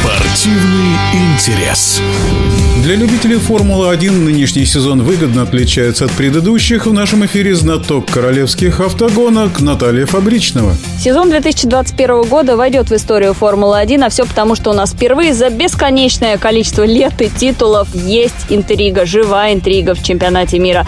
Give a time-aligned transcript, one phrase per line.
[0.00, 2.00] Спортивный интерес.
[2.82, 6.86] Для любителей Формулы-1 нынешний сезон выгодно отличается от предыдущих.
[6.86, 10.74] В нашем эфире знаток королевских автогонок Наталья Фабричного.
[10.98, 15.50] Сезон 2021 года войдет в историю Формулы-1, а все потому, что у нас впервые за
[15.50, 20.86] бесконечное количество лет и титулов есть интрига, живая интрига в чемпионате мира.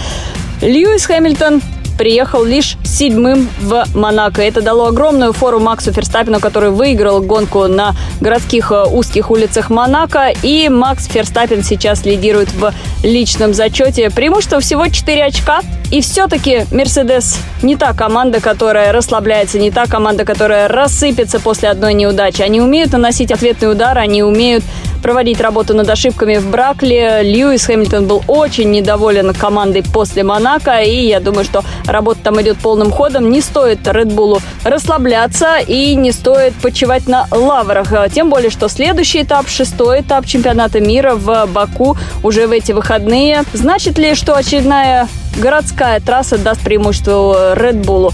[0.62, 1.60] Льюис Хэмилтон
[1.96, 4.42] приехал лишь седьмым в Монако.
[4.42, 10.32] Это дало огромную фору Максу Ферстаппину, который выиграл гонку на городских э, узких улицах Монако.
[10.42, 14.10] И Макс Ферстаппин сейчас лидирует в личном зачете.
[14.10, 15.60] Преимущество всего 4 очка.
[15.91, 21.93] И все-таки Мерседес не та команда, которая расслабляется, не та команда, которая рассыпется после одной
[21.93, 22.40] неудачи.
[22.40, 24.65] Они умеют наносить ответный удар, они умеют
[25.02, 27.23] проводить работу над ошибками в Бракле.
[27.23, 32.59] Льюис Хэмилтон был очень недоволен командой после Монако, и я думаю, что работа там идет
[32.59, 33.30] полным ходом.
[33.30, 37.93] Не стоит Редбулу расслабляться и не стоит почивать на лаврах.
[38.13, 43.43] Тем более, что следующий этап, шестой этап чемпионата мира в Баку уже в эти выходные.
[43.52, 48.13] Значит ли, что очередная городская трасса даст преимущество Bull.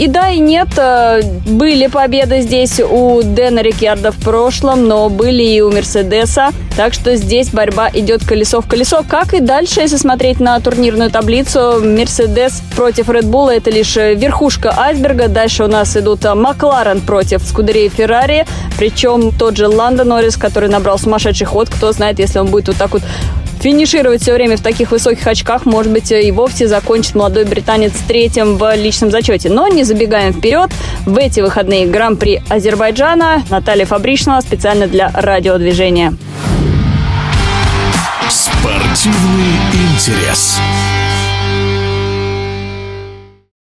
[0.00, 0.68] И да, и нет.
[0.78, 6.52] Э, были победы здесь у Дэна Рикьярда в прошлом, но были и у Мерседеса.
[6.74, 9.04] Так что здесь борьба идет колесо в колесо.
[9.06, 15.28] Как и дальше, если смотреть на турнирную таблицу, Мерседес против Bull это лишь верхушка айсберга.
[15.28, 18.46] Дальше у нас идут Макларен против Скудерии Феррари.
[18.78, 21.68] Причем тот же Ландо Норрис, который набрал сумасшедший ход.
[21.68, 23.02] Кто знает, если он будет вот так вот
[23.60, 28.56] финишировать все время в таких высоких очках, может быть, и вовсе закончит молодой британец третьим
[28.56, 29.50] в личном зачете.
[29.50, 30.70] Но не забегаем вперед.
[31.06, 36.14] В эти выходные Гран-при Азербайджана Наталья Фабричного специально для радиодвижения.
[38.28, 40.60] Спортивный интерес.